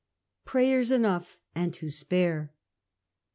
[0.45, 2.51] PRAYEKS ENOUGH AND TO SPARE.